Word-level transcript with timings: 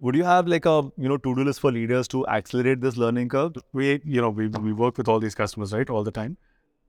Would 0.00 0.14
you 0.14 0.24
have 0.24 0.46
like 0.46 0.64
a 0.64 0.90
you 0.96 1.08
know 1.08 1.16
to-do 1.16 1.42
list 1.44 1.60
for 1.60 1.72
leaders 1.72 2.06
to 2.08 2.26
accelerate 2.28 2.80
this 2.80 2.96
learning 2.96 3.30
curve? 3.30 3.56
We 3.72 4.00
you 4.04 4.20
know 4.20 4.30
we, 4.30 4.46
we 4.46 4.72
work 4.72 4.96
with 4.96 5.08
all 5.08 5.18
these 5.18 5.34
customers 5.34 5.72
right 5.72 5.90
all 5.90 6.04
the 6.04 6.12
time, 6.12 6.36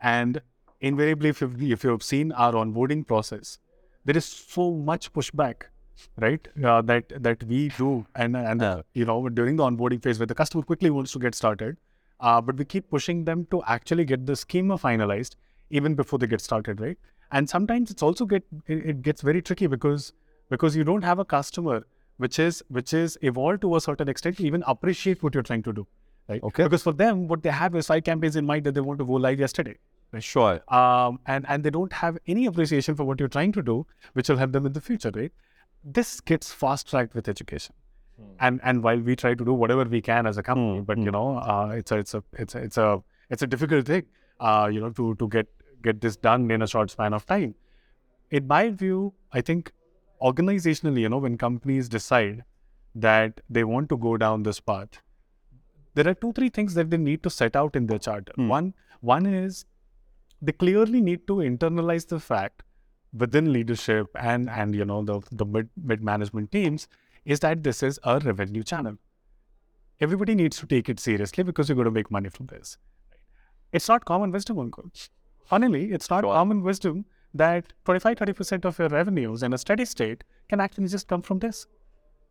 and 0.00 0.40
invariably 0.80 1.28
if 1.28 1.42
you've, 1.42 1.62
if 1.62 1.84
you've 1.84 2.02
seen 2.02 2.32
our 2.32 2.52
onboarding 2.54 3.06
process, 3.06 3.58
there 4.06 4.16
is 4.16 4.24
so 4.24 4.70
much 4.72 5.12
pushback, 5.12 5.64
right? 6.18 6.48
Uh, 6.64 6.80
that 6.82 7.12
that 7.22 7.44
we 7.44 7.68
do, 7.76 8.06
and 8.14 8.36
and 8.38 8.62
Yeah. 8.62 8.80
you 8.94 9.04
know 9.04 9.28
during 9.28 9.56
the 9.56 9.64
onboarding 9.64 10.02
phase 10.02 10.18
where 10.18 10.26
the 10.34 10.34
customer 10.42 10.62
quickly 10.62 10.88
wants 10.88 11.12
to 11.12 11.18
get 11.18 11.34
started, 11.34 11.76
uh, 12.20 12.40
but 12.40 12.56
we 12.56 12.64
keep 12.64 12.88
pushing 12.88 13.24
them 13.26 13.46
to 13.50 13.62
actually 13.66 14.06
get 14.06 14.24
the 14.24 14.36
schema 14.36 14.78
finalized 14.78 15.36
even 15.68 15.94
before 15.94 16.18
they 16.18 16.26
get 16.26 16.40
started, 16.40 16.80
right? 16.80 16.96
And 17.32 17.50
sometimes 17.50 17.90
it's 17.90 18.02
also 18.02 18.24
get 18.24 18.44
it, 18.66 18.86
it 18.94 19.02
gets 19.02 19.20
very 19.20 19.42
tricky 19.42 19.66
because 19.66 20.14
because 20.48 20.74
you 20.74 20.84
don't 20.84 21.04
have 21.12 21.18
a 21.18 21.24
customer 21.24 21.82
which 22.18 22.38
is 22.38 22.62
which 22.68 22.92
is 22.94 23.18
evolved 23.22 23.60
to 23.62 23.76
a 23.76 23.80
certain 23.80 24.08
extent 24.08 24.36
to 24.38 24.44
even 24.44 24.62
appreciate 24.66 25.22
what 25.22 25.34
you're 25.34 25.42
trying 25.42 25.62
to 25.62 25.72
do, 25.72 25.86
right? 26.28 26.42
Okay. 26.42 26.62
Because 26.64 26.82
for 26.82 26.92
them, 26.92 27.26
what 27.28 27.42
they 27.42 27.50
have 27.50 27.74
is 27.74 27.86
five 27.88 28.04
campaigns 28.04 28.36
in 28.36 28.46
mind 28.46 28.64
that 28.64 28.72
they 28.74 28.80
want 28.80 28.98
to 28.98 29.04
go 29.04 29.14
live 29.14 29.38
yesterday 29.40 29.76
Sure. 30.20 30.60
um, 30.72 31.18
and 31.26 31.44
and 31.48 31.64
they 31.64 31.70
don't 31.70 31.92
have 31.92 32.18
any 32.28 32.46
appreciation 32.46 32.94
for 32.94 33.04
what 33.04 33.18
you're 33.18 33.28
trying 33.28 33.50
to 33.52 33.62
do, 33.62 33.84
which 34.12 34.28
will 34.28 34.36
help 34.36 34.52
them 34.52 34.64
in 34.66 34.72
the 34.72 34.80
future, 34.80 35.10
right? 35.14 35.32
This 35.82 36.20
gets 36.20 36.52
fast 36.52 36.88
tracked 36.88 37.14
with 37.14 37.28
education, 37.28 37.74
and 38.38 38.60
and 38.62 38.82
while 38.84 39.00
we 39.00 39.16
try 39.16 39.34
to 39.34 39.44
do 39.44 39.52
whatever 39.52 39.84
we 39.84 40.00
can 40.00 40.26
as 40.26 40.38
a 40.38 40.42
company, 40.42 40.80
but 40.80 40.98
you 40.98 41.10
know, 41.10 41.38
uh, 41.38 41.72
it's 41.74 41.90
a 41.90 41.98
it's 41.98 42.14
a 42.14 42.22
it's 42.34 42.54
a 42.54 42.58
it's 42.62 42.78
a 42.78 43.02
it's 43.30 43.42
a 43.42 43.46
difficult 43.48 43.86
thing, 43.86 44.04
uh, 44.38 44.70
you 44.72 44.80
know, 44.80 44.90
to 44.90 45.14
to 45.16 45.28
get 45.28 45.48
get 45.82 46.00
this 46.00 46.16
done 46.16 46.48
in 46.50 46.62
a 46.62 46.66
short 46.68 46.90
span 46.90 47.12
of 47.12 47.26
time. 47.26 47.54
In 48.30 48.46
my 48.46 48.70
view, 48.70 49.12
I 49.32 49.40
think 49.40 49.72
organizationally, 50.24 51.00
you 51.00 51.08
know, 51.08 51.18
when 51.18 51.36
companies 51.36 51.88
decide 51.88 52.44
that 52.94 53.40
they 53.50 53.64
want 53.64 53.88
to 53.90 53.96
go 53.96 54.16
down 54.16 54.42
this 54.42 54.60
path, 54.60 55.00
there 55.94 56.08
are 56.08 56.14
two 56.14 56.32
three 56.32 56.48
things 56.48 56.74
that 56.74 56.90
they 56.90 56.96
need 56.96 57.22
to 57.22 57.30
set 57.30 57.54
out 57.54 57.76
in 57.76 57.86
their 57.86 57.98
charter. 57.98 58.32
Hmm. 58.36 58.48
One 58.48 58.74
one 59.00 59.26
is 59.26 59.64
they 60.40 60.52
clearly 60.52 61.00
need 61.00 61.26
to 61.28 61.34
internalize 61.48 62.06
the 62.08 62.20
fact 62.20 62.62
within 63.24 63.52
leadership 63.52 64.16
and 64.18 64.50
and 64.50 64.74
you 64.74 64.84
know 64.84 65.02
the 65.10 65.20
the 65.30 65.44
mid 65.56 65.68
mid 65.92 66.02
management 66.02 66.50
teams 66.52 66.88
is 67.24 67.40
that 67.40 67.62
this 67.62 67.82
is 67.82 68.00
a 68.02 68.18
revenue 68.20 68.62
channel. 68.62 68.96
Everybody 70.00 70.34
needs 70.34 70.56
to 70.58 70.66
take 70.66 70.88
it 70.88 71.00
seriously 71.00 71.44
because 71.44 71.68
you're 71.68 71.76
going 71.76 71.92
to 71.92 71.98
make 71.98 72.10
money 72.10 72.28
from 72.28 72.46
this. 72.46 72.76
It's 73.72 73.88
not 73.88 74.04
common 74.04 74.32
wisdom, 74.32 74.58
Uncle. 74.58 74.90
Funnily, 75.52 75.92
it's 75.92 76.10
not 76.10 76.24
common 76.24 76.62
wisdom 76.62 77.04
that 77.34 77.72
25 77.84 78.16
30% 78.18 78.64
of 78.64 78.78
your 78.78 78.88
revenues 78.88 79.42
in 79.42 79.52
a 79.52 79.58
steady 79.58 79.84
state 79.84 80.24
can 80.48 80.60
actually 80.60 80.86
just 80.86 81.08
come 81.08 81.22
from 81.22 81.40
this. 81.40 81.66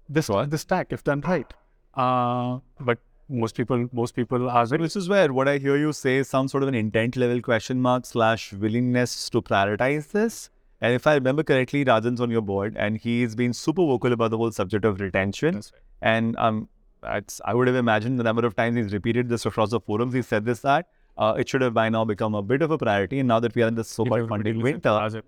This 0.10 0.30
what? 0.30 0.50
this 0.50 0.62
stack 0.62 0.92
if 0.92 1.04
done 1.04 1.22
right. 1.22 1.54
Uh, 1.94 2.60
but 2.80 3.00
most 3.30 3.56
people 3.56 3.88
most 3.92 4.16
people 4.16 4.50
are 4.50 4.66
very 4.66 4.84
This 4.84 4.96
is 4.96 5.08
where 5.10 5.32
what 5.32 5.48
I 5.48 5.58
hear 5.58 5.78
you 5.78 5.94
say 5.94 6.18
is 6.18 6.30
some 6.30 6.48
sort 6.48 6.64
of 6.64 6.70
an 6.70 6.76
intent 6.76 7.16
level 7.16 7.42
question 7.42 7.82
mark 7.82 8.06
slash 8.06 8.54
willingness 8.54 9.30
to 9.30 9.42
prioritize 9.42 10.12
this. 10.12 10.50
And 10.82 10.94
if 10.94 11.08
I 11.08 11.14
remember 11.14 11.44
correctly, 11.44 11.86
Rajan's 11.86 12.20
on 12.20 12.30
your 12.30 12.42
board 12.42 12.76
and 12.78 12.98
he's 12.98 13.36
been 13.36 13.54
super 13.54 13.82
vocal 13.82 14.12
about 14.12 14.32
the 14.32 14.38
whole 14.38 14.52
subject 14.52 14.84
of 14.84 15.00
retention. 15.00 15.56
That's 15.56 15.72
right. 15.72 15.82
And 16.02 16.36
um, 16.38 16.68
I 17.04 17.54
would 17.54 17.68
have 17.68 17.76
imagined 17.78 18.20
the 18.20 18.24
number 18.24 18.46
of 18.46 18.56
times 18.56 18.76
he's 18.76 18.92
repeated 18.94 19.30
this 19.30 19.46
across 19.46 19.70
the 19.72 19.80
forums. 19.80 20.14
He 20.14 20.22
said 20.22 20.46
this 20.46 20.60
that 20.60 20.88
uh, 21.18 21.36
it 21.38 21.48
should 21.50 21.62
have 21.62 21.74
by 21.74 21.90
now 21.90 22.04
become 22.06 22.34
a 22.36 22.42
bit 22.42 22.62
of 22.62 22.72
a 22.72 22.78
priority. 22.78 23.20
And 23.20 23.28
now 23.28 23.40
that 23.40 23.54
we 23.56 23.64
are 23.64 23.68
in 23.68 23.76
this 23.76 23.88
so-called 23.90 24.30
funding 24.30 24.62
winter, 24.62 25.22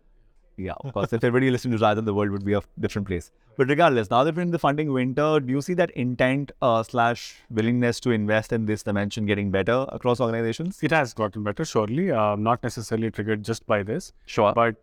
yeah, 0.58 0.72
of 0.80 0.94
course. 0.94 1.12
if 1.12 1.22
everybody 1.24 1.52
listened 1.52 1.78
to 1.78 1.84
Rajan, 1.84 2.06
the 2.06 2.14
world 2.14 2.30
would 2.32 2.46
be 2.46 2.54
a 2.54 2.62
different 2.80 3.08
place. 3.08 3.30
But 3.58 3.68
regardless, 3.70 4.10
now 4.10 4.24
that 4.24 4.36
we're 4.36 4.42
in 4.42 4.52
the 4.52 4.60
funding 4.60 4.92
winter, 4.92 5.40
do 5.40 5.52
you 5.52 5.62
see 5.62 5.74
that 5.76 5.92
intent 5.92 6.52
uh, 6.62 6.82
slash 6.84 7.36
willingness 7.50 8.00
to 8.02 8.12
invest 8.12 8.52
in 8.54 8.66
this 8.66 8.84
dimension 8.84 9.26
getting 9.26 9.52
better 9.52 9.86
across 9.90 10.20
organizations? 10.20 10.80
It 10.82 10.92
has 10.92 11.14
gotten 11.14 11.44
better, 11.44 11.64
surely. 11.66 12.12
Uh, 12.12 12.36
not 12.36 12.64
necessarily 12.64 13.12
triggered 13.12 13.44
just 13.44 13.66
by 13.68 13.84
this, 13.84 14.12
Sure. 14.26 14.54
but 14.54 14.74